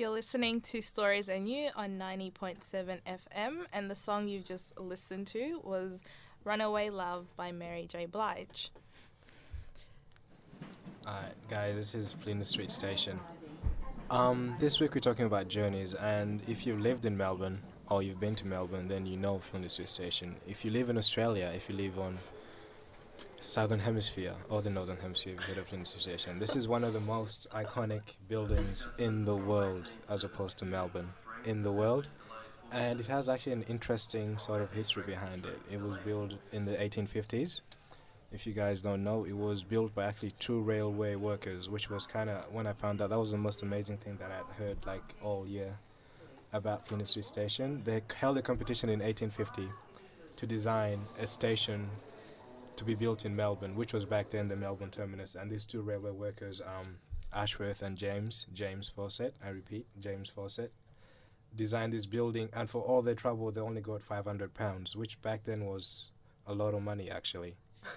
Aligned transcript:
You're 0.00 0.08
listening 0.08 0.62
to 0.62 0.80
Stories 0.80 1.28
and 1.28 1.46
You 1.46 1.68
on 1.76 1.98
90.7 1.98 3.00
FM, 3.06 3.66
and 3.70 3.90
the 3.90 3.94
song 3.94 4.28
you've 4.28 4.46
just 4.46 4.80
listened 4.80 5.26
to 5.26 5.60
was 5.62 6.02
Runaway 6.42 6.88
Love 6.88 7.26
by 7.36 7.52
Mary 7.52 7.86
J. 7.86 8.06
Blige. 8.06 8.70
Alright, 11.06 11.34
guys, 11.50 11.74
this 11.76 11.94
is 11.94 12.12
Flinders 12.12 12.48
Street 12.48 12.70
Station. 12.70 13.20
Um, 14.10 14.56
this 14.58 14.80
week 14.80 14.94
we're 14.94 15.02
talking 15.02 15.26
about 15.26 15.48
journeys, 15.48 15.92
and 15.92 16.40
if 16.48 16.66
you've 16.66 16.80
lived 16.80 17.04
in 17.04 17.14
Melbourne 17.18 17.60
or 17.90 18.02
you've 18.02 18.20
been 18.20 18.36
to 18.36 18.46
Melbourne, 18.46 18.88
then 18.88 19.04
you 19.04 19.18
know 19.18 19.38
Flinders 19.38 19.74
Street 19.74 19.90
Station. 19.90 20.36
If 20.48 20.64
you 20.64 20.70
live 20.70 20.88
in 20.88 20.96
Australia, 20.96 21.52
if 21.54 21.68
you 21.68 21.76
live 21.76 21.98
on 21.98 22.20
Southern 23.42 23.80
Hemisphere 23.80 24.34
or 24.48 24.62
the 24.62 24.70
Northern 24.70 24.96
Hemisphere, 24.98 25.36
Flinders 25.68 25.94
Station. 25.98 26.38
This 26.38 26.56
is 26.56 26.68
one 26.68 26.84
of 26.84 26.92
the 26.92 27.00
most 27.00 27.48
iconic 27.50 28.02
buildings 28.28 28.88
in 28.98 29.24
the 29.24 29.36
world, 29.36 29.90
as 30.08 30.24
opposed 30.24 30.58
to 30.58 30.64
Melbourne, 30.64 31.12
in 31.44 31.62
the 31.62 31.72
world. 31.72 32.08
And 32.72 33.00
it 33.00 33.06
has 33.06 33.28
actually 33.28 33.52
an 33.52 33.64
interesting 33.68 34.38
sort 34.38 34.62
of 34.62 34.70
history 34.70 35.02
behind 35.02 35.44
it. 35.44 35.60
It 35.70 35.80
was 35.80 35.98
built 35.98 36.34
in 36.52 36.64
the 36.64 36.72
1850s 36.72 37.60
if 38.32 38.46
you 38.46 38.52
guys 38.52 38.82
don't 38.82 39.02
know, 39.02 39.24
it 39.24 39.32
was 39.32 39.64
built 39.64 39.94
by 39.94 40.04
actually 40.04 40.32
two 40.38 40.60
railway 40.60 41.16
workers, 41.16 41.68
which 41.68 41.90
was 41.90 42.06
kind 42.06 42.30
of 42.30 42.44
when 42.52 42.66
I 42.66 42.72
found 42.72 43.02
out 43.02 43.10
that 43.10 43.18
was 43.18 43.32
the 43.32 43.38
most 43.38 43.62
amazing 43.62 43.98
thing 43.98 44.18
that 44.18 44.30
I'd 44.30 44.54
heard 44.54 44.78
like 44.86 45.02
all 45.22 45.46
year 45.46 45.78
about 46.52 46.86
Flinders 46.86 47.10
Street 47.10 47.24
Station. 47.24 47.82
They 47.84 48.02
held 48.14 48.38
a 48.38 48.42
competition 48.42 48.88
in 48.88 49.00
1850 49.00 49.68
to 50.36 50.46
design 50.46 51.06
a 51.18 51.26
station 51.26 51.90
to 52.80 52.84
be 52.86 52.94
built 52.94 53.26
in 53.26 53.36
Melbourne, 53.36 53.76
which 53.76 53.92
was 53.92 54.06
back 54.06 54.30
then 54.30 54.48
the 54.48 54.56
Melbourne 54.56 54.90
terminus. 54.90 55.34
And 55.34 55.50
these 55.50 55.66
two 55.66 55.82
railway 55.82 56.12
workers, 56.12 56.62
um, 56.62 56.96
Ashworth 57.30 57.82
and 57.82 57.94
James, 57.94 58.46
James 58.54 58.88
Fawcett, 58.88 59.34
I 59.44 59.50
repeat, 59.50 59.86
James 60.00 60.30
Fawcett, 60.30 60.72
designed 61.54 61.92
this 61.92 62.06
building. 62.06 62.48
And 62.54 62.70
for 62.70 62.80
all 62.80 63.02
their 63.02 63.14
trouble, 63.14 63.52
they 63.52 63.60
only 63.60 63.82
got 63.82 64.00
500 64.00 64.54
pounds, 64.54 64.96
which 64.96 65.20
back 65.20 65.44
then 65.44 65.66
was 65.66 66.10
a 66.46 66.54
lot 66.54 66.72
of 66.72 66.82
money 66.82 67.10
actually. 67.10 67.54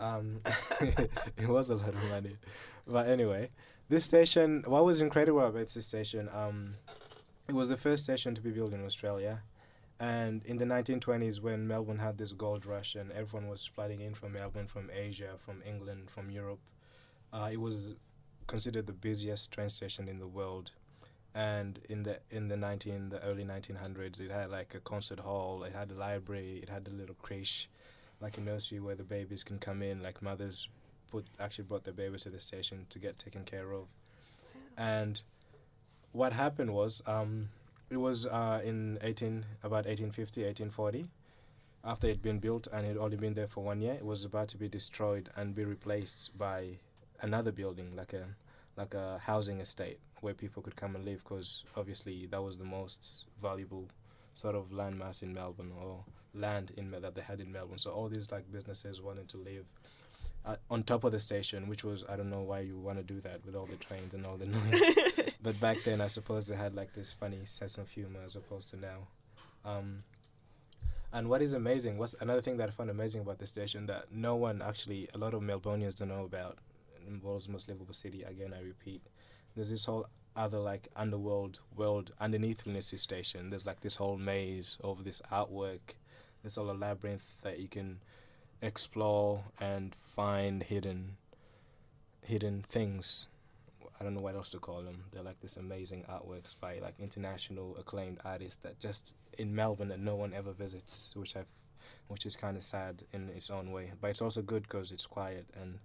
Um, 0.00 0.42
it 0.80 1.48
was 1.48 1.70
a 1.70 1.74
lot 1.74 1.88
of 1.88 2.04
money, 2.04 2.36
but 2.86 3.08
anyway, 3.08 3.50
this 3.88 4.04
station. 4.04 4.62
What 4.64 4.84
was 4.84 5.00
incredible 5.00 5.44
about 5.44 5.74
this 5.74 5.88
station? 5.88 6.28
Um, 6.32 6.76
it 7.48 7.54
was 7.56 7.68
the 7.68 7.76
first 7.76 8.04
station 8.04 8.32
to 8.36 8.40
be 8.40 8.52
built 8.52 8.72
in 8.72 8.86
Australia, 8.86 9.42
and 10.00 10.44
in 10.44 10.58
the 10.58 10.64
1920s, 10.64 11.40
when 11.40 11.66
Melbourne 11.66 11.98
had 11.98 12.18
this 12.18 12.32
gold 12.32 12.64
rush 12.66 12.94
and 12.94 13.10
everyone 13.12 13.48
was 13.48 13.66
flooding 13.66 14.00
in 14.00 14.14
from 14.14 14.32
Melbourne, 14.32 14.68
from 14.68 14.90
Asia, 14.94 15.34
from 15.44 15.62
England, 15.66 16.10
from 16.10 16.30
Europe, 16.30 16.60
uh, 17.32 17.48
it 17.50 17.60
was 17.60 17.96
considered 18.46 18.86
the 18.86 18.92
busiest 18.92 19.50
train 19.50 19.68
station 19.68 20.08
in 20.08 20.18
the 20.18 20.26
world. 20.26 20.70
And 21.34 21.80
in 21.88 22.04
the 22.04 22.20
in 22.30 22.48
the 22.48 22.56
19 22.56 23.10
the 23.10 23.22
early 23.22 23.44
1900s, 23.44 24.20
it 24.20 24.30
had 24.30 24.50
like 24.50 24.74
a 24.74 24.80
concert 24.80 25.20
hall, 25.20 25.64
it 25.64 25.72
had 25.74 25.90
a 25.90 25.94
library, 25.94 26.60
it 26.62 26.68
had 26.68 26.88
a 26.88 26.90
little 26.90 27.16
creche 27.16 27.68
like 28.20 28.38
a 28.38 28.40
nursery 28.40 28.80
where 28.80 28.96
the 28.96 29.04
babies 29.04 29.44
can 29.44 29.58
come 29.58 29.82
in, 29.82 30.02
like 30.02 30.22
mothers 30.22 30.68
put 31.10 31.26
actually 31.38 31.64
brought 31.64 31.84
their 31.84 31.94
babies 31.94 32.22
to 32.22 32.30
the 32.30 32.40
station 32.40 32.86
to 32.90 32.98
get 32.98 33.18
taken 33.18 33.44
care 33.44 33.72
of. 33.72 33.86
And 34.76 35.20
what 36.12 36.32
happened 36.32 36.72
was 36.74 37.02
um, 37.06 37.50
it 37.90 37.96
was 37.96 38.26
uh, 38.26 38.60
in 38.64 38.98
18 39.02 39.44
about 39.62 39.86
1850 39.86 40.42
1840 40.44 41.10
after 41.84 42.06
it 42.06 42.10
had 42.10 42.22
been 42.22 42.38
built 42.38 42.66
and 42.72 42.84
it 42.84 42.88
had 42.88 42.96
only 42.96 43.16
been 43.16 43.34
there 43.34 43.48
for 43.48 43.64
one 43.64 43.80
year 43.80 43.94
it 43.94 44.04
was 44.04 44.24
about 44.24 44.48
to 44.48 44.56
be 44.56 44.68
destroyed 44.68 45.30
and 45.36 45.54
be 45.54 45.64
replaced 45.64 46.36
by 46.36 46.78
another 47.20 47.52
building 47.52 47.94
like 47.96 48.12
a 48.12 48.24
like 48.76 48.94
a 48.94 49.18
housing 49.24 49.60
estate 49.60 49.98
where 50.20 50.34
people 50.34 50.62
could 50.62 50.76
come 50.76 50.94
and 50.94 51.04
live 51.04 51.22
because 51.24 51.64
obviously 51.76 52.26
that 52.26 52.42
was 52.42 52.56
the 52.56 52.64
most 52.64 53.26
valuable 53.42 53.88
sort 54.34 54.54
of 54.54 54.70
landmass 54.70 55.22
in 55.22 55.34
Melbourne 55.34 55.72
or 55.80 56.04
land 56.34 56.72
in 56.76 56.90
that 56.92 57.14
they 57.14 57.20
had 57.20 57.40
in 57.40 57.50
Melbourne. 57.50 57.78
So 57.78 57.90
all 57.90 58.08
these 58.08 58.30
like 58.30 58.50
businesses 58.52 59.00
wanted 59.00 59.28
to 59.30 59.36
live 59.38 59.66
uh, 60.44 60.56
on 60.70 60.82
top 60.82 61.04
of 61.04 61.12
the 61.12 61.20
station, 61.20 61.68
which 61.68 61.84
was 61.84 62.04
I 62.08 62.16
don't 62.16 62.30
know 62.30 62.40
why 62.40 62.60
you 62.60 62.78
want 62.78 62.98
to 62.98 63.04
do 63.04 63.20
that 63.22 63.44
with 63.44 63.54
all 63.54 63.66
the 63.66 63.76
trains 63.76 64.14
and 64.14 64.26
all 64.26 64.36
the 64.36 64.46
noise. 64.46 65.32
but 65.42 65.60
back 65.60 65.78
then, 65.84 66.00
I 66.00 66.06
suppose 66.06 66.46
they 66.46 66.56
had 66.56 66.74
like 66.74 66.94
this 66.94 67.12
funny 67.12 67.40
sense 67.44 67.78
of 67.78 67.88
humor 67.88 68.20
as 68.24 68.36
opposed 68.36 68.70
to 68.70 68.76
now. 68.76 69.08
Um, 69.64 70.04
and 71.12 71.28
what 71.28 71.40
is 71.40 71.54
amazing, 71.54 71.96
what's 71.96 72.14
another 72.20 72.42
thing 72.42 72.58
that 72.58 72.68
I 72.68 72.72
found 72.72 72.90
amazing 72.90 73.22
about 73.22 73.38
the 73.38 73.46
station 73.46 73.86
that 73.86 74.12
no 74.12 74.36
one 74.36 74.60
actually, 74.60 75.08
a 75.14 75.18
lot 75.18 75.32
of 75.32 75.40
Melbournians 75.40 75.96
don't 75.96 76.08
know 76.08 76.24
about, 76.24 76.58
in 77.06 77.20
world's 77.22 77.48
most 77.48 77.66
livable 77.66 77.94
city. 77.94 78.22
Again, 78.22 78.54
I 78.54 78.62
repeat, 78.62 79.02
there's 79.56 79.70
this 79.70 79.86
whole 79.86 80.06
other 80.36 80.58
like 80.58 80.88
underworld 80.94 81.60
world 81.74 82.12
underneath 82.20 82.62
Trinity 82.62 82.98
Station. 82.98 83.48
There's 83.48 83.64
like 83.64 83.80
this 83.80 83.96
whole 83.96 84.18
maze 84.18 84.76
of 84.84 85.04
this 85.04 85.22
artwork 85.32 85.94
it's 86.44 86.56
all 86.56 86.70
a 86.70 86.72
labyrinth 86.72 87.36
that 87.42 87.58
you 87.58 87.68
can 87.68 88.00
explore 88.60 89.44
and 89.60 89.94
find 89.94 90.64
hidden 90.64 91.16
hidden 92.22 92.64
things. 92.68 93.26
I 93.98 94.04
don't 94.04 94.14
know 94.14 94.20
what 94.20 94.34
else 94.34 94.50
to 94.50 94.58
call 94.58 94.82
them. 94.82 95.04
They're 95.12 95.22
like 95.22 95.40
this 95.40 95.56
amazing 95.56 96.04
artworks 96.10 96.54
by 96.60 96.78
like 96.78 96.94
international 96.98 97.76
acclaimed 97.78 98.18
artists 98.24 98.58
that 98.62 98.78
just 98.78 99.14
in 99.38 99.54
Melbourne 99.54 99.88
that 99.88 99.98
no 99.98 100.14
one 100.14 100.34
ever 100.34 100.52
visits, 100.52 101.12
which 101.14 101.34
I've, 101.36 101.46
which 102.08 102.26
is 102.26 102.36
kind 102.36 102.56
of 102.56 102.62
sad 102.62 103.02
in 103.12 103.30
its 103.30 103.48
own 103.48 103.72
way. 103.72 103.92
But 104.00 104.10
it's 104.10 104.20
also 104.20 104.42
good 104.42 104.64
because 104.64 104.92
it's 104.92 105.06
quiet 105.06 105.46
and 105.58 105.78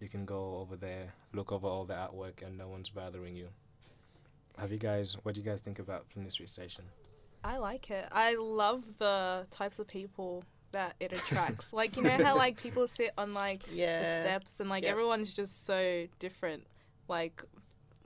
you 0.00 0.08
can 0.08 0.24
go 0.24 0.58
over 0.58 0.76
there, 0.76 1.12
look 1.32 1.50
over 1.50 1.66
all 1.66 1.84
the 1.84 1.94
artwork, 1.94 2.46
and 2.46 2.56
no 2.56 2.68
one's 2.68 2.90
bothering 2.90 3.34
you. 3.34 3.48
Have 4.58 4.70
you 4.70 4.78
guys? 4.78 5.16
What 5.24 5.34
do 5.34 5.40
you 5.40 5.46
guys 5.46 5.60
think 5.60 5.80
about 5.80 6.06
Flinders 6.12 6.34
Street 6.34 6.50
Station? 6.50 6.84
I 7.42 7.58
like 7.58 7.90
it. 7.90 8.06
I 8.12 8.36
love 8.36 8.84
the 8.98 9.46
types 9.50 9.78
of 9.78 9.88
people 9.88 10.44
that 10.74 10.96
it 11.00 11.12
attracts. 11.12 11.72
like 11.72 11.96
you 11.96 12.02
know 12.02 12.22
how 12.22 12.36
like 12.36 12.62
people 12.62 12.86
sit 12.86 13.12
on 13.16 13.34
like 13.34 13.62
yeah. 13.70 14.00
the 14.00 14.28
steps 14.28 14.60
and 14.60 14.68
like 14.68 14.84
everyone's 14.84 15.32
just 15.32 15.66
so 15.66 16.06
different, 16.18 16.66
like 17.08 17.42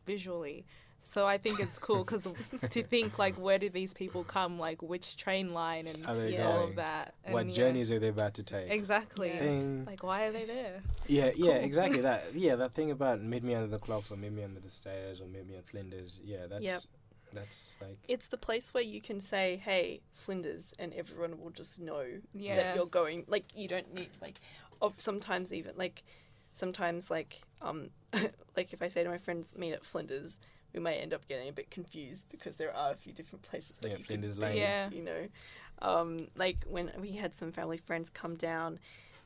visually. 0.06 0.64
So 1.08 1.26
I 1.26 1.38
think 1.38 1.58
it's 1.58 1.78
cool 1.78 2.04
because 2.04 2.28
to 2.70 2.82
think 2.82 3.18
like 3.18 3.34
where 3.36 3.58
do 3.58 3.70
these 3.70 3.94
people 3.94 4.24
come, 4.24 4.58
like 4.58 4.82
which 4.82 5.16
train 5.16 5.54
line 5.54 5.86
and 5.86 6.06
all 6.06 6.64
of 6.64 6.76
that. 6.76 7.14
And 7.24 7.32
what 7.32 7.46
yeah. 7.46 7.54
journeys 7.54 7.90
are 7.90 7.98
they 7.98 8.08
about 8.08 8.34
to 8.34 8.42
take? 8.42 8.70
Exactly. 8.70 9.32
Yeah. 9.34 9.84
Like 9.86 10.02
why 10.02 10.26
are 10.26 10.32
they 10.32 10.44
there? 10.44 10.82
Yeah, 11.06 11.24
it's 11.24 11.38
yeah, 11.38 11.54
exactly 11.54 12.02
that. 12.02 12.26
Yeah, 12.34 12.56
that 12.56 12.72
thing 12.72 12.90
about 12.90 13.22
meet 13.22 13.42
me 13.42 13.54
under 13.54 13.68
the 13.68 13.78
clocks 13.78 14.10
or 14.10 14.16
meet 14.16 14.32
me 14.32 14.44
under 14.44 14.60
the 14.60 14.70
stairs 14.70 15.20
or 15.20 15.26
meet 15.26 15.48
me 15.48 15.56
in 15.56 15.62
Flinders. 15.62 16.20
Yeah, 16.22 16.46
that's 16.48 16.62
yep. 16.62 16.82
That's 17.32 17.76
like 17.80 17.98
it's 18.08 18.26
the 18.26 18.36
place 18.36 18.72
where 18.72 18.82
you 18.82 19.00
can 19.00 19.20
say, 19.20 19.60
"Hey, 19.62 20.00
Flinders," 20.14 20.72
and 20.78 20.92
everyone 20.94 21.40
will 21.40 21.50
just 21.50 21.78
know 21.78 22.04
yeah. 22.34 22.56
that 22.56 22.76
you're 22.76 22.86
going. 22.86 23.24
Like 23.26 23.44
you 23.54 23.68
don't 23.68 23.92
need 23.94 24.10
like, 24.20 24.40
sometimes 24.98 25.52
even 25.52 25.72
like, 25.76 26.02
sometimes 26.54 27.10
like 27.10 27.40
um, 27.62 27.90
like 28.56 28.72
if 28.72 28.82
I 28.82 28.88
say 28.88 29.02
to 29.02 29.08
my 29.08 29.18
friends, 29.18 29.54
"Meet 29.56 29.72
at 29.72 29.84
Flinders," 29.84 30.38
we 30.72 30.80
may 30.80 30.96
end 30.96 31.12
up 31.12 31.26
getting 31.28 31.48
a 31.48 31.52
bit 31.52 31.70
confused 31.70 32.24
because 32.30 32.56
there 32.56 32.74
are 32.74 32.92
a 32.92 32.96
few 32.96 33.12
different 33.12 33.42
places 33.42 33.72
that 33.80 33.90
yeah, 33.90 33.98
you 33.98 34.04
Flinders 34.04 34.32
could, 34.32 34.40
Lane. 34.40 34.56
Yeah, 34.56 34.90
you 34.90 35.02
know, 35.02 35.28
um, 35.82 36.28
like 36.36 36.64
when 36.68 36.90
we 37.00 37.12
had 37.12 37.34
some 37.34 37.52
family 37.52 37.78
friends 37.78 38.10
come 38.10 38.36
down 38.36 38.78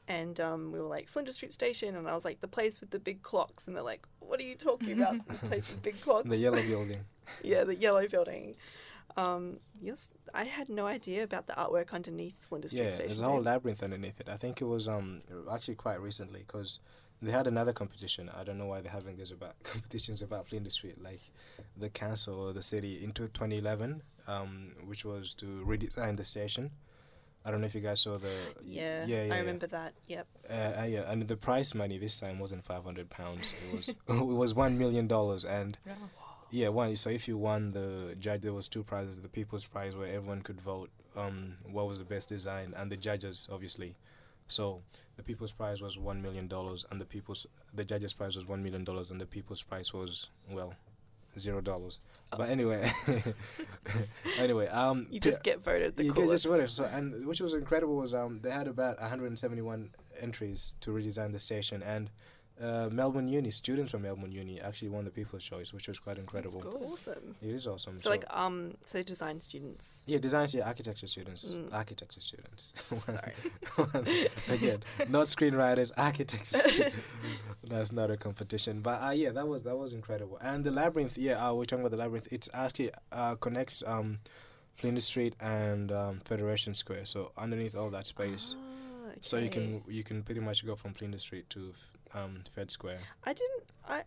and 0.08 0.40
um, 0.40 0.72
we 0.72 0.80
were 0.80 0.88
like 0.88 1.08
Flinders 1.08 1.36
Street 1.36 1.52
Station, 1.52 1.96
and 1.96 2.08
I 2.08 2.14
was 2.14 2.24
like 2.24 2.40
the 2.40 2.48
place 2.48 2.80
with 2.80 2.90
the 2.90 2.98
big 2.98 3.22
clocks, 3.22 3.66
and 3.66 3.76
they're 3.76 3.82
like, 3.82 4.04
"What 4.20 4.40
are 4.40 4.44
you 4.44 4.56
talking 4.56 4.92
about? 4.92 5.26
the 5.28 5.34
place 5.34 5.68
with 5.68 5.82
big 5.82 6.00
clocks?" 6.00 6.28
The 6.28 6.36
yellow 6.36 6.62
building. 6.62 7.04
yeah, 7.42 7.64
the 7.64 7.74
yellow 7.74 8.06
building. 8.08 8.56
Um, 9.16 9.58
yes, 9.80 10.08
I 10.32 10.44
had 10.44 10.68
no 10.68 10.86
idea 10.86 11.22
about 11.22 11.46
the 11.46 11.52
artwork 11.52 11.92
underneath 11.92 12.34
Flinders 12.40 12.70
Street 12.70 12.84
yeah, 12.84 12.90
Station. 12.90 13.06
there's 13.08 13.20
a 13.20 13.24
whole 13.24 13.42
labyrinth 13.42 13.82
underneath 13.82 14.20
it. 14.20 14.28
I 14.28 14.36
think 14.36 14.62
it 14.62 14.64
was 14.64 14.88
um 14.88 15.22
actually 15.52 15.74
quite 15.74 16.00
recently 16.00 16.40
because 16.46 16.78
they 17.20 17.30
had 17.30 17.46
another 17.46 17.72
competition. 17.72 18.30
I 18.34 18.42
don't 18.42 18.58
know 18.58 18.66
why 18.66 18.80
they're 18.80 18.90
having 18.90 19.16
this 19.16 19.30
about 19.30 19.54
competitions 19.62 20.22
about 20.22 20.48
Flinders 20.48 20.74
Street, 20.74 21.02
like 21.02 21.20
the 21.76 21.88
council 21.88 22.38
or 22.38 22.52
the 22.52 22.62
city 22.62 23.02
into 23.02 23.28
2011, 23.28 24.02
um, 24.26 24.72
which 24.86 25.04
was 25.04 25.34
to 25.36 25.46
redesign 25.66 26.16
the 26.16 26.24
station. 26.24 26.70
I 27.44 27.50
don't 27.50 27.60
know 27.60 27.66
if 27.66 27.74
you 27.74 27.80
guys 27.80 28.00
saw 28.00 28.18
the. 28.18 28.34
Yeah, 28.64 29.04
yeah, 29.04 29.24
yeah 29.24 29.34
I 29.34 29.38
remember 29.38 29.66
yeah. 29.70 29.78
that. 29.78 29.94
Yep. 30.06 30.26
Uh, 30.48 30.80
uh, 30.80 30.84
yeah, 30.84 31.10
and 31.10 31.26
the 31.26 31.36
prize 31.36 31.74
money 31.74 31.98
this 31.98 32.18
time 32.18 32.38
wasn't 32.38 32.64
five 32.64 32.84
hundred 32.84 33.10
pounds. 33.10 33.42
It 33.68 33.76
was 33.76 33.88
it 34.08 34.26
was 34.26 34.54
one 34.54 34.78
million 34.78 35.06
dollars, 35.06 35.44
and. 35.44 35.76
Yeah, 36.52 36.68
one. 36.68 36.94
So 36.96 37.10
if 37.10 37.26
you 37.26 37.36
won 37.36 37.72
the 37.72 38.14
judge, 38.20 38.42
there 38.42 38.52
was 38.52 38.68
two 38.68 38.84
prizes: 38.84 39.20
the 39.20 39.28
People's 39.28 39.66
Prize, 39.66 39.96
where 39.96 40.06
everyone 40.06 40.42
could 40.42 40.60
vote 40.60 40.90
um, 41.16 41.54
what 41.70 41.88
was 41.88 41.98
the 41.98 42.04
best 42.04 42.28
design, 42.28 42.74
and 42.76 42.92
the 42.92 42.96
judges, 42.96 43.48
obviously. 43.50 43.96
So 44.48 44.82
the 45.16 45.22
People's 45.22 45.52
Prize 45.52 45.80
was 45.80 45.98
one 45.98 46.20
million 46.22 46.46
dollars, 46.48 46.84
and 46.90 47.00
the 47.00 47.06
people's 47.06 47.46
the 47.74 47.84
judges' 47.84 48.12
prize 48.12 48.36
was 48.36 48.46
one 48.46 48.62
million 48.62 48.84
dollars, 48.84 49.10
and 49.10 49.20
the 49.20 49.26
People's 49.26 49.62
Prize 49.62 49.92
was 49.92 50.28
well 50.50 50.74
zero 51.38 51.60
dollars. 51.62 51.98
Oh. 52.32 52.38
But 52.38 52.50
anyway, 52.50 52.92
anyway, 54.38 54.68
um, 54.68 55.06
you 55.10 55.20
just 55.20 55.42
get 55.42 55.64
voted 55.64 55.96
the 55.96 56.04
you 56.04 56.12
coolest. 56.12 56.44
get 56.44 56.50
just 56.50 56.54
voted. 56.54 56.70
So 56.70 56.84
and 56.84 57.26
which 57.26 57.40
was 57.40 57.54
incredible 57.54 57.96
was 57.96 58.12
um 58.14 58.40
they 58.42 58.50
had 58.50 58.68
about 58.68 59.00
171 59.00 59.90
entries 60.20 60.74
to 60.80 60.90
redesign 60.90 61.32
the 61.32 61.40
station, 61.40 61.82
and 61.82 62.10
uh, 62.60 62.88
Melbourne 62.90 63.28
Uni 63.28 63.50
students 63.50 63.90
from 63.90 64.02
Melbourne 64.02 64.32
Uni 64.32 64.60
actually 64.60 64.88
won 64.88 65.04
the 65.04 65.10
People's 65.10 65.42
Choice, 65.42 65.72
which 65.72 65.88
was 65.88 65.98
quite 65.98 66.18
incredible. 66.18 66.60
That's 66.60 66.76
cool. 66.76 66.92
awesome. 66.92 67.36
It 67.40 67.50
is 67.50 67.66
awesome. 67.66 67.98
So, 67.98 68.04
so, 68.04 68.10
like 68.10 68.24
um, 68.30 68.74
so 68.84 69.02
design 69.02 69.40
students. 69.40 70.02
Yeah, 70.06 70.18
design 70.18 70.48
yeah, 70.52 70.66
architecture 70.66 71.06
students, 71.06 71.48
mm. 71.48 71.72
architecture 71.72 72.20
students. 72.20 72.72
Sorry. 73.06 74.28
Again, 74.48 74.80
not 75.08 75.26
screenwriters, 75.26 75.90
architecture. 75.96 76.92
That's 77.64 77.92
not 77.92 78.10
a 78.10 78.16
competition, 78.16 78.80
but 78.80 79.02
uh, 79.02 79.10
yeah, 79.10 79.30
that 79.30 79.48
was 79.48 79.62
that 79.62 79.76
was 79.76 79.92
incredible. 79.92 80.38
And 80.40 80.64
the 80.64 80.70
labyrinth, 80.70 81.16
yeah, 81.16 81.46
uh, 81.46 81.54
we're 81.54 81.64
talking 81.64 81.84
about 81.84 81.92
the 81.92 82.02
labyrinth. 82.02 82.28
It's 82.30 82.48
actually 82.52 82.90
uh, 83.10 83.36
connects 83.36 83.82
um, 83.86 84.18
Flinders 84.74 85.06
Street 85.06 85.36
and 85.40 85.90
um, 85.92 86.20
Federation 86.24 86.74
Square. 86.74 87.06
So 87.06 87.32
underneath 87.36 87.74
all 87.74 87.90
that 87.90 88.06
space. 88.06 88.56
Okay. 88.58 88.71
So 89.22 89.38
you 89.38 89.48
can 89.48 89.82
you 89.88 90.04
can 90.04 90.22
pretty 90.22 90.40
much 90.40 90.66
go 90.66 90.76
from 90.76 90.92
Flinders 90.92 91.22
Street 91.22 91.48
to 91.50 91.72
um, 92.12 92.38
Fed 92.54 92.70
Square. 92.70 92.98
I 93.24 93.32
didn't. 93.32 93.64
I. 93.88 94.02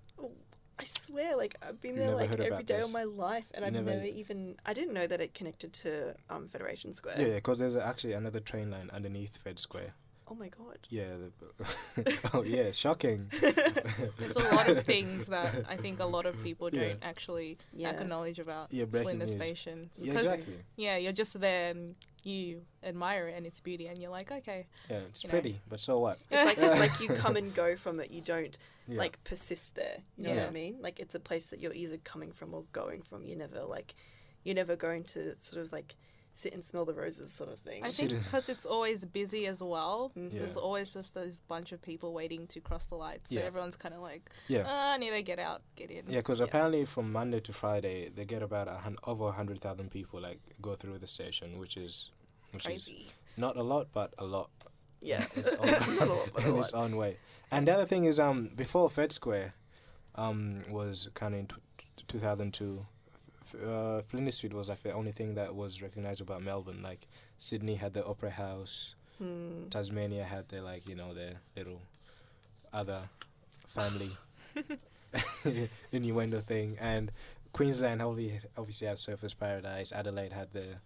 I 0.77 0.83
swear, 0.83 1.38
like 1.38 1.56
I've 1.62 1.79
been 1.79 1.95
there 1.95 2.13
like 2.13 2.31
every 2.31 2.63
day 2.63 2.75
this. 2.75 2.88
of 2.88 2.91
my 2.91 3.06
life, 3.06 3.45
and 3.53 3.62
you 3.62 3.67
I've 3.67 3.73
never, 3.73 3.91
never, 3.91 4.06
even. 4.06 4.57
I 4.65 4.73
didn't 4.73 4.94
know 4.94 5.07
that 5.07 5.21
it 5.21 5.33
connected 5.33 5.71
to 5.71 6.15
um, 6.29 6.50
Federation 6.50 6.91
Square. 6.91 7.15
Yeah, 7.17 7.35
because 7.35 7.59
there's 7.59 7.77
actually 7.77 8.12
another 8.12 8.41
train 8.41 8.71
line 8.71 8.89
underneath 8.91 9.38
Fed 9.38 9.57
Square. 9.57 9.94
Oh 10.27 10.36
my 10.36 10.50
god. 10.50 10.80
Yeah. 10.89 11.13
The, 11.57 12.18
oh 12.33 12.42
yeah, 12.42 12.72
shocking. 12.72 13.31
There's 13.42 14.36
a 14.36 14.56
lot 14.56 14.69
of 14.69 14.83
things 14.83 15.27
that 15.27 15.66
I 15.69 15.77
think 15.77 16.00
a 16.00 16.06
lot 16.06 16.25
of 16.25 16.42
people 16.44 16.69
don't 16.69 17.00
actually 17.01 17.57
yeah. 17.74 17.89
acknowledge 17.89 18.39
about 18.39 18.74
yeah, 18.74 18.86
Flinders 18.86 19.33
Station. 19.33 19.89
Yeah, 19.98 20.13
exactly. 20.13 20.56
Yeah, 20.77 20.98
you're 20.98 21.13
just 21.13 21.39
there 21.39 21.69
and 21.72 21.95
you 22.25 22.62
admire 22.83 23.27
it 23.27 23.36
and 23.38 23.45
its 23.45 23.60
beauty, 23.60 23.88
and 23.88 24.00
you're 24.00 24.10
like, 24.10 24.31
okay. 24.31 24.66
Yeah, 24.89 24.98
it's 25.10 25.24
pretty, 25.24 25.54
know. 25.54 25.60
but 25.69 25.80
so 25.80 26.00
what? 26.00 26.18
It's 26.31 26.60
like 26.60 26.80
like 26.80 27.00
you 27.00 27.10
come 27.10 27.36
and 27.36 27.54
go 27.54 27.75
from 27.75 28.00
it. 28.00 28.10
You 28.10 28.22
don't 28.22 28.57
yeah. 28.88 28.98
like 28.98 29.24
persist 29.24 29.75
there. 29.75 29.98
You 30.18 30.24
know 30.25 30.33
yeah. 30.33 30.39
what 30.39 30.48
I 30.48 30.51
mean? 30.51 30.77
Like 30.81 31.00
it's 31.00 31.13
a 31.13 31.19
place 31.19 31.48
that 31.48 31.60
you're 31.60 31.74
either 31.74 31.98
coming 31.98 32.31
from 32.31 32.54
or 32.54 32.63
going 32.74 33.04
from. 33.04 33.25
You 33.25 33.36
never 33.36 33.63
like, 33.63 33.94
you're 34.44 34.56
never 34.56 34.75
going 34.75 35.04
to 35.06 35.36
sort 35.39 35.63
of 35.63 35.72
like 35.72 35.95
sit 36.38 36.54
and 36.54 36.64
smell 36.64 36.86
the 36.86 36.94
roses 36.94 37.32
sort 37.32 37.52
of 37.52 37.60
thing. 37.60 37.84
I 37.84 37.88
think 37.88 38.12
because 38.12 38.50
it's 38.50 38.66
always 38.66 39.06
busy 39.06 39.48
as 39.48 39.62
well. 39.64 40.12
Mm-hmm. 40.18 40.36
Yeah. 40.36 40.42
There's 40.42 40.58
always 40.58 40.94
just 40.94 41.14
this 41.14 41.42
bunch 41.48 41.72
of 41.72 41.82
people 41.82 42.14
waiting 42.14 42.48
to 42.48 42.60
cross 42.60 42.86
the 42.88 42.96
lights. 42.96 43.30
So 43.30 43.40
yeah. 43.40 43.46
everyone's 43.46 43.76
kind 43.76 43.96
of 43.96 44.02
like, 44.02 44.30
yeah, 44.48 44.64
oh, 44.66 44.94
I 44.94 44.98
need 44.98 45.12
to 45.12 45.22
get 45.22 45.40
out, 45.40 45.62
get 45.76 45.90
in. 45.90 46.06
Yeah, 46.08 46.20
because 46.20 46.40
yeah. 46.40 46.46
apparently 46.46 46.86
from 46.86 47.12
Monday 47.12 47.40
to 47.40 47.54
Friday 47.54 48.10
they 48.10 48.26
get 48.26 48.42
about 48.42 48.68
a 48.68 48.76
hun- 48.76 48.98
over 49.06 49.32
hundred 49.32 49.62
thousand 49.62 49.92
people 49.92 50.22
like 50.22 50.40
go 50.62 50.76
through 50.76 51.00
the 51.00 51.08
station, 51.08 51.58
which 51.58 51.78
is 51.78 52.12
which 52.52 52.66
crazy. 52.66 53.08
Is 53.08 53.12
not 53.38 53.58
a 53.58 53.64
lot, 53.64 53.88
but 53.94 54.14
a 54.18 54.26
lot. 54.26 54.50
Yeah, 55.02 55.26
it's 55.36 55.50
in 56.46 56.58
its 56.58 56.74
own 56.74 56.96
way. 56.96 57.18
And 57.52 57.68
the 57.68 57.74
other 57.74 57.86
thing 57.86 58.06
is, 58.06 58.20
um, 58.20 58.52
before 58.56 58.90
Fed 58.90 59.12
Square, 59.12 59.54
um, 60.16 60.64
was 60.70 61.10
kind 61.14 61.34
of 61.34 61.40
in 61.42 61.48
t- 61.48 61.56
t- 61.78 62.04
2002 62.08 62.86
uh, 63.53 64.01
Flinders 64.01 64.36
Street 64.36 64.53
was 64.53 64.69
like 64.69 64.83
the 64.83 64.92
only 64.92 65.12
thing 65.12 65.36
that 65.36 65.56
was 65.56 65.81
recognized 65.81 66.21
about 66.21 66.42
Melbourne. 66.42 66.81
Like 66.81 67.07
Sydney 67.38 67.75
had 67.75 67.94
the 67.94 68.06
Opera 68.06 68.31
House, 68.31 68.95
hmm. 69.18 69.68
Tasmania 69.69 70.24
had 70.24 70.50
their 70.50 70.62
like 70.62 70.88
you 70.88 70.95
know 70.95 71.13
their 71.13 71.42
little 71.56 71.81
other 72.74 73.09
family 73.68 74.18
innuendo 75.92 76.42
thing, 76.42 76.77
and 76.80 77.12
Queensland 77.53 78.01
obviously 78.01 78.88
had 78.88 78.97
Surfers 78.97 79.38
Paradise. 79.38 79.91
Adelaide 79.91 80.33
had 80.33 80.51
the 80.53 80.77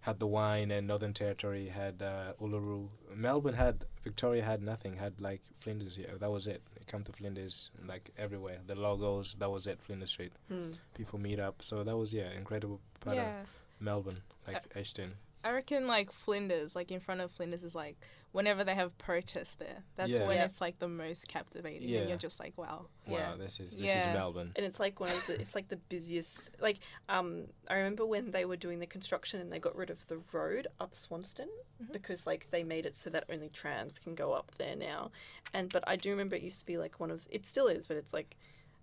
had 0.00 0.18
the 0.18 0.26
wine, 0.26 0.70
and 0.70 0.86
Northern 0.86 1.14
Territory 1.14 1.68
had 1.68 2.02
uh, 2.02 2.32
Uluru. 2.40 2.88
Melbourne 3.14 3.54
had 3.54 3.84
Victoria 4.04 4.44
had 4.44 4.62
nothing. 4.62 4.96
Had 4.96 5.20
like 5.20 5.42
Flinders. 5.60 5.98
Yeah, 5.98 6.16
that 6.18 6.30
was 6.30 6.46
it 6.46 6.62
come 6.86 7.02
to 7.04 7.12
Flinders, 7.12 7.70
like 7.86 8.10
everywhere. 8.16 8.58
The 8.66 8.74
logos, 8.74 9.36
that 9.38 9.50
was 9.50 9.66
it, 9.66 9.80
Flinders 9.82 10.10
Street. 10.10 10.32
Mm. 10.50 10.74
People 10.94 11.18
meet 11.18 11.38
up. 11.38 11.62
So 11.62 11.82
that 11.82 11.96
was, 11.96 12.12
yeah, 12.12 12.30
incredible 12.32 12.80
part 13.00 13.16
yeah. 13.16 13.40
of 13.40 13.46
Melbourne, 13.80 14.22
like 14.46 14.56
uh, 14.56 14.78
Ashton. 14.78 15.14
I 15.46 15.52
reckon 15.52 15.86
like 15.86 16.10
Flinders, 16.10 16.74
like 16.74 16.90
in 16.90 16.98
front 16.98 17.20
of 17.20 17.30
Flinders, 17.30 17.62
is 17.62 17.74
like 17.74 17.96
whenever 18.32 18.64
they 18.64 18.74
have 18.74 18.98
protests 18.98 19.54
there. 19.54 19.84
That's 19.94 20.10
yeah. 20.10 20.26
when 20.26 20.38
yeah. 20.38 20.44
it's 20.44 20.60
like 20.60 20.80
the 20.80 20.88
most 20.88 21.28
captivating, 21.28 21.88
yeah. 21.88 22.00
and 22.00 22.08
you're 22.08 22.18
just 22.18 22.40
like, 22.40 22.58
wow, 22.58 22.86
wow, 23.06 23.16
yeah. 23.16 23.34
this 23.38 23.60
is 23.60 23.76
this 23.76 23.94
is 23.94 24.06
Melbourne, 24.06 24.50
and 24.56 24.66
it's 24.66 24.80
like 24.80 24.98
one 24.98 25.10
of 25.10 25.24
the 25.28 25.40
it's 25.40 25.54
like 25.54 25.68
the 25.68 25.76
busiest. 25.76 26.50
Like 26.60 26.78
um, 27.08 27.44
I 27.70 27.74
remember 27.74 28.04
when 28.04 28.32
they 28.32 28.44
were 28.44 28.56
doing 28.56 28.80
the 28.80 28.86
construction 28.86 29.40
and 29.40 29.52
they 29.52 29.60
got 29.60 29.76
rid 29.76 29.90
of 29.90 30.04
the 30.08 30.18
road 30.32 30.66
up 30.80 30.96
Swanston 30.96 31.48
mm-hmm. 31.80 31.92
because 31.92 32.26
like 32.26 32.48
they 32.50 32.64
made 32.64 32.86
it 32.86 32.96
so 32.96 33.08
that 33.10 33.22
only 33.30 33.48
trams 33.48 34.00
can 34.00 34.16
go 34.16 34.32
up 34.32 34.50
there 34.58 34.74
now, 34.74 35.12
and 35.54 35.72
but 35.72 35.84
I 35.86 35.94
do 35.94 36.10
remember 36.10 36.34
it 36.34 36.42
used 36.42 36.58
to 36.58 36.66
be 36.66 36.76
like 36.76 36.98
one 36.98 37.12
of 37.12 37.28
it 37.30 37.46
still 37.46 37.68
is, 37.68 37.86
but 37.86 37.96
it's 37.96 38.12
like 38.12 38.36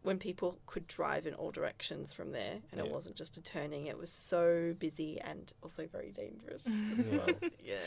when 0.04 0.20
people 0.20 0.58
could 0.68 0.86
drive 0.88 1.26
in 1.26 1.34
all 1.34 1.52
directions 1.52 2.14
from 2.14 2.32
there 2.32 2.60
and 2.72 2.80
yeah. 2.80 2.84
it 2.84 2.92
wasn't 2.92 3.16
just 3.16 3.38
a 3.38 3.42
turning 3.42 3.88
it 3.88 3.98
was 3.98 4.12
so 4.12 4.76
busy 4.80 5.20
and 5.22 5.54
also 5.62 5.88
very 5.92 6.12
dangerous 6.12 6.64
as 7.00 7.06
well, 7.06 7.36
yeah 7.64 7.78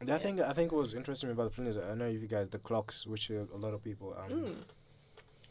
the 0.00 0.06
yeah. 0.06 0.18
thing 0.18 0.42
I 0.42 0.52
think 0.52 0.72
was 0.72 0.94
interesting 0.94 1.30
about 1.30 1.44
the 1.44 1.50
Flinders, 1.50 1.76
I 1.76 1.94
know 1.94 2.08
you 2.08 2.26
guys 2.26 2.48
the 2.50 2.58
clocks, 2.58 3.06
which 3.06 3.28
a 3.30 3.46
lot 3.54 3.74
of 3.74 3.84
people 3.84 4.16
um, 4.18 4.30
mm. 4.30 4.54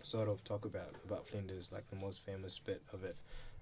sort 0.01 0.27
of 0.27 0.43
talk 0.43 0.65
about 0.65 0.95
about 1.05 1.27
Flinders, 1.27 1.71
like 1.71 1.87
the 1.89 1.95
most 1.95 2.21
famous 2.25 2.59
bit 2.59 2.81
of 2.91 3.03
it. 3.03 3.15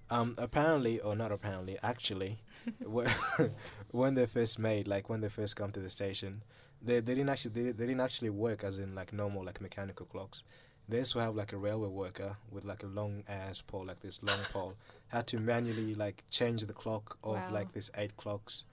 Um, 0.10 0.36
apparently, 0.38 1.02
or 1.02 1.16
not 1.16 1.34
apparently, 1.34 1.78
actually, 1.84 2.40
when 3.92 4.16
they 4.16 4.26
first 4.26 4.58
made, 4.58 4.88
like 4.88 5.10
when 5.10 5.20
they 5.20 5.28
first 5.28 5.58
come 5.58 5.72
to 5.74 5.82
the 5.82 5.90
station, 5.90 6.44
they, 6.82 7.02
they 7.02 7.16
didn't 7.16 7.30
actually 7.30 7.52
they, 7.52 7.72
they 7.72 7.86
didn't 7.88 8.00
actually 8.00 8.30
work 8.30 8.64
as 8.64 8.78
in 8.78 8.96
like 8.96 9.12
normal 9.12 9.44
like 9.44 9.60
mechanical 9.60 10.06
clocks. 10.06 10.44
They 10.90 11.00
used 11.00 11.12
to 11.14 11.20
have 11.20 11.36
like 11.36 11.52
a 11.52 11.58
railway 11.58 11.90
worker 11.90 12.38
with 12.50 12.64
like 12.64 12.84
a 12.84 12.88
long 12.88 13.24
ass 13.28 13.62
pole, 13.62 13.86
like 13.86 14.00
this 14.00 14.20
long 14.22 14.40
pole, 14.54 14.76
had 15.10 15.28
to 15.28 15.40
manually 15.40 15.96
like 15.96 16.24
change 16.30 16.62
the 16.62 16.74
clock 16.74 17.18
of 17.24 17.36
wow. 17.36 17.50
like 17.52 17.74
this 17.74 17.90
eight 17.98 18.16
clocks, 18.16 18.64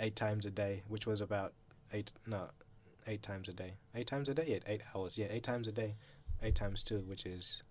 eight 0.00 0.16
times 0.16 0.44
a 0.44 0.50
day, 0.50 0.82
which 0.88 1.06
was 1.06 1.20
about 1.20 1.54
eight 1.92 2.12
no, 2.26 2.50
eight 3.06 3.22
times 3.22 3.48
a 3.48 3.52
day, 3.52 3.74
eight 3.94 4.06
times 4.06 4.28
a 4.28 4.34
day, 4.34 4.44
eight 4.46 4.62
eight 4.66 4.82
hours, 4.94 5.16
yeah, 5.16 5.26
eight 5.30 5.44
times 5.44 5.66
a 5.66 5.72
day, 5.72 5.94
eight 6.42 6.54
times 6.54 6.82
two, 6.82 7.00
which 7.00 7.24
is, 7.24 7.62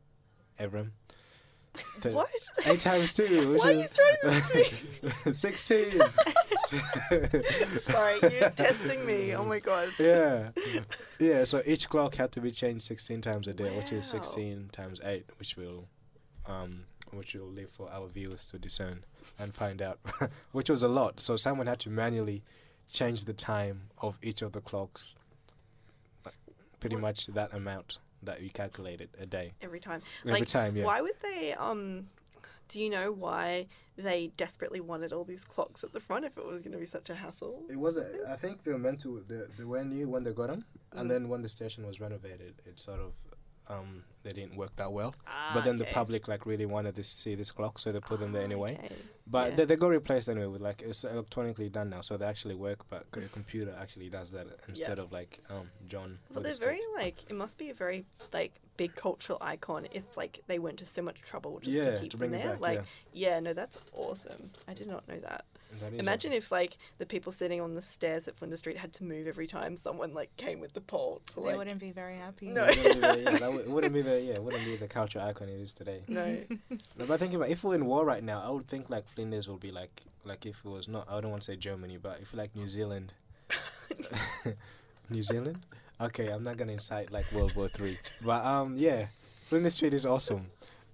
Evrim. 0.59 0.91
What? 2.03 2.29
Eight 2.65 2.79
times 2.79 3.13
two, 3.13 3.49
which 3.51 3.61
Why 3.61 3.71
is 3.71 3.77
are 3.77 3.81
you 3.81 3.87
throwing 3.87 4.43
this 4.43 5.25
me? 5.25 5.33
sixteen. 5.33 6.01
Sorry, 7.79 8.19
you're 8.21 8.49
testing 8.49 9.05
me. 9.05 9.33
Oh 9.33 9.45
my 9.45 9.59
god. 9.59 9.89
Yeah, 9.97 10.49
yeah. 11.19 11.43
So 11.43 11.61
each 11.65 11.89
clock 11.89 12.15
had 12.15 12.31
to 12.33 12.41
be 12.41 12.51
changed 12.51 12.85
sixteen 12.85 13.21
times 13.21 13.47
a 13.47 13.53
day, 13.53 13.69
wow. 13.69 13.77
which 13.77 13.91
is 13.91 14.05
sixteen 14.05 14.69
times 14.71 14.99
eight, 15.03 15.25
which 15.39 15.55
will, 15.55 15.87
um, 16.45 16.83
which 17.11 17.33
will 17.33 17.47
leave 17.49 17.69
for 17.69 17.89
our 17.91 18.07
viewers 18.07 18.45
to 18.47 18.59
discern 18.59 19.05
and 19.39 19.55
find 19.55 19.81
out, 19.81 19.99
which 20.51 20.69
was 20.69 20.83
a 20.83 20.87
lot. 20.87 21.21
So 21.21 21.37
someone 21.37 21.67
had 21.67 21.79
to 21.81 21.89
manually 21.89 22.43
change 22.91 23.25
the 23.25 23.33
time 23.33 23.83
of 23.97 24.17
each 24.21 24.41
of 24.41 24.51
the 24.51 24.61
clocks, 24.61 25.15
pretty 26.79 26.97
much 26.97 27.27
that 27.27 27.53
amount 27.53 27.99
that 28.23 28.41
you 28.41 28.49
calculated 28.49 29.09
a 29.19 29.25
day. 29.25 29.53
Every 29.61 29.79
time. 29.79 30.01
Every 30.21 30.41
like, 30.41 30.47
time, 30.47 30.75
yeah. 30.75 30.85
Why 30.85 31.01
would 31.01 31.19
they 31.21 31.53
um 31.53 32.07
do 32.71 32.79
you 32.79 32.89
know 32.89 33.11
why 33.11 33.67
they 33.97 34.31
desperately 34.37 34.79
wanted 34.79 35.11
all 35.11 35.25
these 35.25 35.43
clocks 35.43 35.83
at 35.83 35.91
the 35.91 35.99
front 35.99 36.23
if 36.23 36.37
it 36.37 36.45
was 36.45 36.61
going 36.61 36.71
to 36.71 36.77
be 36.77 36.85
such 36.85 37.09
a 37.09 37.15
hassle? 37.15 37.63
It 37.69 37.75
wasn't. 37.75 38.07
I 38.29 38.37
think 38.37 38.63
they 38.63 38.71
were 38.71 38.79
meant 38.79 39.01
to. 39.01 39.23
They, 39.27 39.41
they 39.57 39.65
were 39.65 39.83
new 39.83 40.07
when 40.07 40.23
they 40.23 40.31
got 40.31 40.47
them, 40.47 40.63
mm. 40.95 41.01
and 41.01 41.11
then 41.11 41.27
when 41.27 41.41
the 41.41 41.49
station 41.49 41.85
was 41.85 41.99
renovated, 41.99 42.55
it 42.65 42.79
sort 42.79 43.01
of 43.01 43.11
um, 43.71 44.03
they 44.23 44.33
didn't 44.33 44.55
work 44.55 44.75
that 44.75 44.91
well. 44.91 45.15
Ah, 45.25 45.51
but 45.53 45.63
then 45.63 45.75
okay. 45.75 45.85
the 45.85 45.93
public 45.93 46.27
like 46.27 46.45
really 46.45 46.65
wanted 46.65 46.95
to 46.95 47.03
see 47.03 47.35
this 47.35 47.51
clock, 47.51 47.79
so 47.79 47.91
they 47.91 47.99
put 47.99 48.19
them 48.19 48.31
there 48.31 48.43
anyway. 48.43 48.73
Okay. 48.83 48.95
But 49.25 49.51
yeah. 49.51 49.55
they, 49.55 49.65
they 49.65 49.75
got 49.75 49.87
replaced 49.87 50.29
anyway 50.29 50.47
with 50.47 50.61
like 50.61 50.81
it's 50.81 51.03
electronically 51.03 51.69
done 51.69 51.89
now, 51.89 52.01
so 52.01 52.17
they 52.17 52.25
actually 52.25 52.55
work. 52.55 52.85
But 52.89 53.05
a 53.15 53.21
computer 53.29 53.75
actually 53.79 54.09
does 54.09 54.31
that 54.31 54.47
instead 54.67 54.99
of 54.99 55.11
like 55.11 55.39
um, 55.49 55.69
John. 55.87 56.19
Well, 56.33 56.43
they're 56.43 56.53
very 56.53 56.81
like 56.95 57.17
it 57.29 57.35
must 57.35 57.57
be 57.57 57.69
a 57.69 57.73
very 57.73 58.05
like 58.33 58.53
big 58.77 58.95
cultural 58.95 59.37
icon 59.41 59.87
if 59.91 60.03
like 60.15 60.41
they 60.47 60.59
went 60.59 60.77
to 60.79 60.85
so 60.85 61.01
much 61.01 61.21
trouble 61.21 61.59
just 61.61 61.77
yeah, 61.77 61.91
to 61.91 61.99
keep 61.99 62.11
to 62.11 62.17
them 62.17 62.31
there. 62.31 62.51
Back, 62.51 62.61
like 62.61 62.83
yeah, 63.13 63.39
no, 63.39 63.53
that's 63.53 63.77
awesome. 63.93 64.51
I 64.67 64.73
did 64.73 64.87
not 64.87 65.07
know 65.07 65.19
that. 65.19 65.45
Imagine 65.93 66.33
if 66.33 66.51
like 66.51 66.77
the 66.97 67.05
people 67.05 67.31
sitting 67.31 67.61
on 67.61 67.75
the 67.75 67.81
stairs 67.81 68.27
at 68.27 68.35
Flinders 68.35 68.59
Street 68.59 68.77
had 68.77 68.93
to 68.93 69.03
move 69.03 69.27
every 69.27 69.47
time 69.47 69.75
someone 69.77 70.13
like 70.13 70.35
came 70.37 70.59
with 70.59 70.73
the 70.73 70.81
pole. 70.81 71.21
To, 71.33 71.39
like, 71.39 71.53
they 71.53 71.57
wouldn't 71.57 71.79
be 71.79 71.91
very 71.91 72.17
happy. 72.17 72.47
No, 72.47 72.65
it 72.65 72.77
wouldn't, 72.77 72.95
be 72.95 73.01
the, 73.01 73.21
yeah, 73.23 73.37
that 73.39 73.69
wouldn't 73.69 73.93
be 73.93 74.01
the 74.01 74.21
yeah, 74.21 74.39
wouldn't 74.39 74.65
be 74.65 74.75
the 74.75 74.87
cultural 74.87 75.25
icon 75.25 75.49
it 75.49 75.59
is 75.59 75.73
today. 75.73 76.01
No. 76.07 76.37
no 76.97 77.05
but 77.05 77.19
thinking 77.19 77.37
about 77.37 77.49
if 77.49 77.63
we're 77.63 77.75
in 77.75 77.85
war 77.85 78.05
right 78.05 78.23
now, 78.23 78.41
I 78.45 78.49
would 78.49 78.67
think 78.67 78.89
like 78.89 79.07
Flinders 79.15 79.47
would 79.47 79.59
be 79.59 79.71
like 79.71 80.03
like 80.25 80.45
if 80.45 80.57
it 80.63 80.69
was 80.69 80.87
not 80.87 81.07
I 81.09 81.21
don't 81.21 81.31
want 81.31 81.43
to 81.43 81.51
say 81.51 81.57
Germany, 81.57 81.97
but 82.01 82.19
if 82.21 82.33
like 82.33 82.55
New 82.55 82.67
Zealand. 82.67 83.13
New 85.09 85.23
Zealand? 85.23 85.59
Okay, 85.99 86.27
I'm 86.27 86.43
not 86.43 86.57
gonna 86.57 86.73
incite 86.73 87.11
like 87.11 87.31
World 87.31 87.55
War 87.55 87.67
Three, 87.67 87.97
but 88.21 88.45
um 88.45 88.77
yeah, 88.77 89.07
Flinders 89.49 89.75
Street 89.75 89.93
is 89.93 90.05
awesome 90.05 90.47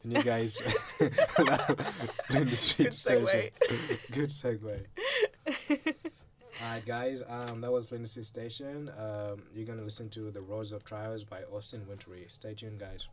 and 0.07 0.17
you 0.17 0.23
guys 0.23 0.57
in 0.99 2.49
the 2.49 2.57
street 2.57 2.85
Good 2.85 2.93
segue. 2.93 3.51
Good 4.11 4.29
segue. 4.29 4.79
Alright, 6.61 6.85
guys. 6.85 7.21
Um, 7.27 7.61
that 7.61 7.71
was 7.71 7.85
Flinders 7.85 8.11
Street 8.11 8.25
Station. 8.25 8.89
Um, 8.97 9.43
you're 9.53 9.65
gonna 9.65 9.83
listen 9.83 10.09
to 10.09 10.31
"The 10.31 10.41
Roads 10.41 10.71
of 10.71 10.83
Trials" 10.83 11.23
by 11.23 11.43
Austin 11.53 11.85
Wintory. 11.87 12.25
Stay 12.29 12.53
tuned, 12.53 12.79
guys. 12.79 13.05